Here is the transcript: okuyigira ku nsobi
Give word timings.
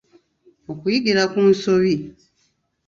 okuyigira 0.71 1.23
ku 1.31 1.39
nsobi 1.49 1.93